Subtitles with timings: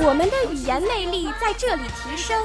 [0.00, 2.40] 我们的语言魅力在这里提升，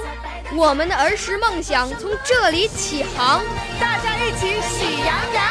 [0.56, 3.44] 我们的儿时梦想从这里起航。
[3.80, 5.46] 大家一起喜羊羊。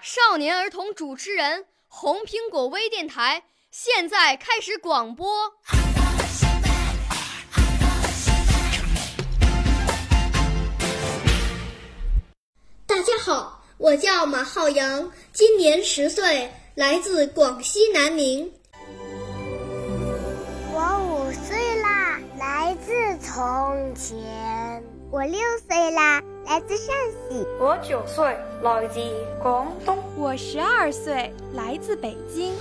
[0.00, 3.42] 少年儿童主持人，红苹果微电台。
[3.70, 5.50] 现在开始广播。
[12.86, 18.52] 大家好，我叫马浩洋，今年十岁，来自广西南宁。
[23.42, 24.84] 从前。
[25.10, 26.94] 我六岁啦，来自陕
[27.28, 27.44] 西。
[27.58, 28.24] 我九岁，
[28.62, 29.00] 来自
[29.42, 29.98] 广东。
[30.16, 32.54] 我十二岁，来自北京。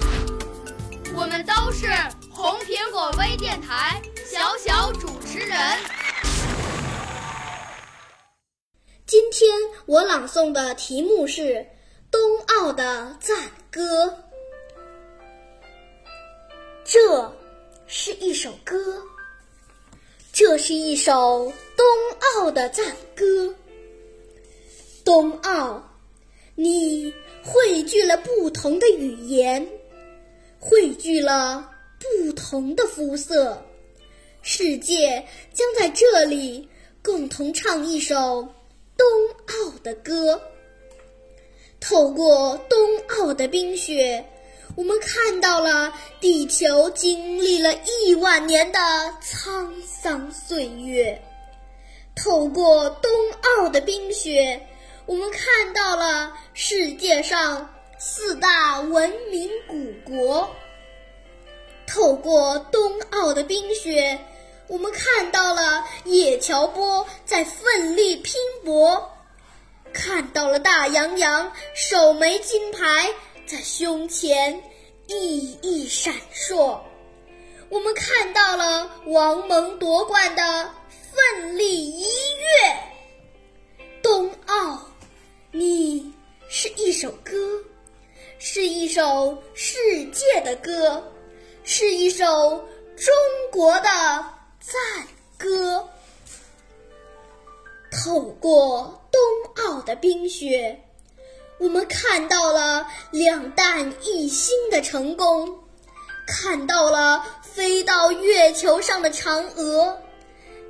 [1.15, 1.85] 我们都是
[2.31, 5.55] 红苹果微电台小小主持人。
[9.05, 9.51] 今天
[9.85, 11.41] 我朗诵的题目是
[12.09, 12.19] 《冬
[12.57, 13.37] 奥的赞
[13.69, 14.07] 歌》。
[16.83, 17.31] 这
[20.61, 21.85] 是一首冬
[22.19, 23.55] 奥的赞歌。
[25.03, 25.83] 冬奥，
[26.53, 27.11] 你
[27.43, 29.67] 汇聚了不同的语言。
[30.59, 31.67] 汇聚了
[31.99, 33.59] 不同的肤色，
[34.43, 36.69] 世界将在这里
[37.01, 38.47] 共同唱一首
[38.95, 39.07] 冬
[39.47, 40.39] 奥的歌。
[41.79, 44.23] 透过冬奥的冰雪，
[44.75, 48.79] 我们看到了地球经历了亿万年的
[49.21, 51.21] 沧桑岁月。
[52.15, 53.11] 透过冬
[53.41, 54.67] 奥的冰雪，
[55.05, 57.69] 我们看到了世界上。
[58.03, 60.49] 四大文明古国，
[61.85, 64.19] 透过冬奥的冰雪，
[64.65, 68.33] 我们看到了叶乔波在奋力拼
[68.65, 69.07] 搏，
[69.93, 73.13] 看到了大洋洋首枚金牌
[73.45, 74.61] 在胸前
[75.07, 76.79] 熠熠闪烁，
[77.69, 83.83] 我们看到了王蒙夺冠的奋力一跃。
[84.01, 84.81] 冬奥，
[85.51, 86.13] 你
[86.47, 87.33] 是一首歌。
[88.43, 91.03] 是一首世界的歌，
[91.63, 92.25] 是一首
[92.95, 93.13] 中
[93.51, 93.89] 国的
[94.59, 95.87] 赞歌。
[97.91, 99.21] 透过冬
[99.63, 100.75] 奥的冰雪，
[101.61, 105.47] 我们看到了两弹一星的成功，
[106.25, 109.95] 看到了飞到月球上的嫦娥，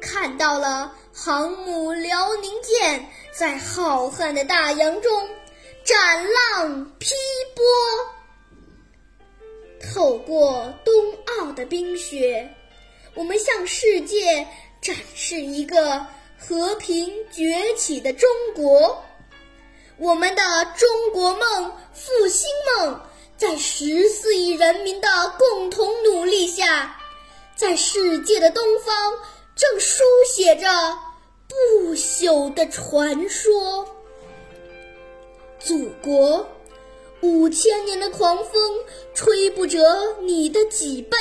[0.02, 5.30] 看到了航母辽宁舰在浩瀚的大洋中。
[5.86, 5.98] 斩
[6.32, 7.16] 浪劈
[7.56, 7.66] 波，
[9.94, 10.94] 透过冬
[11.26, 12.48] 奥的冰雪，
[13.16, 14.46] 我们向世界
[14.82, 16.06] 展示一个
[16.38, 19.04] 和平崛起的中国。
[20.02, 20.42] 我们的
[20.76, 23.00] 中国梦、复兴梦，
[23.38, 25.08] 在十四亿人民的
[25.38, 27.00] 共同努力下，
[27.56, 29.14] 在世界的东方
[29.56, 30.68] 正书写着
[31.48, 33.88] 不朽的传说。
[35.60, 36.50] 祖国，
[37.22, 38.80] 五千年的狂风
[39.14, 41.16] 吹不折你的脊背，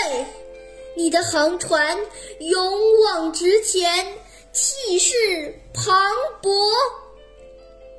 [0.96, 1.98] 你的航船
[2.38, 4.16] 勇往直前，
[4.54, 5.94] 气势磅
[6.40, 6.50] 礴。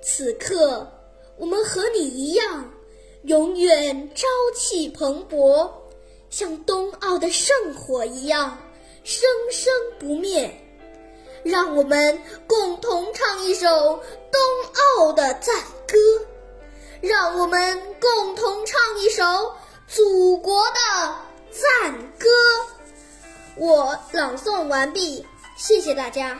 [0.01, 0.89] 此刻，
[1.37, 2.69] 我们和你一样，
[3.23, 5.69] 永远朝气蓬勃，
[6.29, 8.57] 像冬奥的圣火一样
[9.03, 10.51] 生生不灭。
[11.43, 13.67] 让我们共同唱一首
[14.31, 14.41] 冬
[14.99, 15.55] 奥的赞
[15.87, 15.97] 歌。
[17.01, 19.23] 让我们共同唱一首
[19.87, 21.15] 祖国的
[21.49, 22.27] 赞歌。
[23.55, 25.25] 我朗诵完毕，
[25.57, 26.39] 谢谢大家。